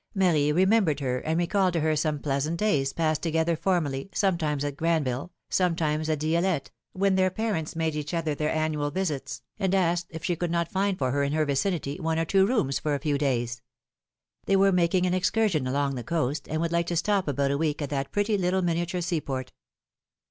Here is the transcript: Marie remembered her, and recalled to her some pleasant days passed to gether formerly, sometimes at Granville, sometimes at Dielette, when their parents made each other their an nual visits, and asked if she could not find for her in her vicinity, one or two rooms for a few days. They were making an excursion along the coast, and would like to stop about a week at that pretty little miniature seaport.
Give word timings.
Marie 0.15 0.51
remembered 0.51 0.99
her, 0.99 1.19
and 1.19 1.37
recalled 1.37 1.73
to 1.73 1.79
her 1.81 1.95
some 1.95 2.17
pleasant 2.17 2.57
days 2.57 2.91
passed 2.91 3.21
to 3.21 3.29
gether 3.29 3.55
formerly, 3.55 4.09
sometimes 4.15 4.65
at 4.65 4.75
Granville, 4.75 5.31
sometimes 5.47 6.09
at 6.09 6.17
Dielette, 6.17 6.71
when 6.93 7.13
their 7.13 7.29
parents 7.29 7.75
made 7.75 7.95
each 7.95 8.11
other 8.11 8.33
their 8.33 8.49
an 8.49 8.73
nual 8.73 8.91
visits, 8.91 9.43
and 9.59 9.75
asked 9.75 10.07
if 10.09 10.25
she 10.25 10.35
could 10.35 10.49
not 10.49 10.71
find 10.71 10.97
for 10.97 11.11
her 11.11 11.21
in 11.21 11.33
her 11.33 11.45
vicinity, 11.45 11.99
one 11.99 12.17
or 12.17 12.25
two 12.25 12.47
rooms 12.47 12.79
for 12.79 12.95
a 12.95 12.99
few 12.99 13.19
days. 13.19 13.61
They 14.47 14.55
were 14.55 14.71
making 14.71 15.05
an 15.05 15.13
excursion 15.13 15.67
along 15.67 15.93
the 15.93 16.03
coast, 16.03 16.47
and 16.49 16.59
would 16.61 16.71
like 16.71 16.87
to 16.87 16.95
stop 16.95 17.27
about 17.27 17.51
a 17.51 17.57
week 17.59 17.79
at 17.79 17.91
that 17.91 18.11
pretty 18.11 18.39
little 18.39 18.63
miniature 18.63 19.01
seaport. 19.01 19.53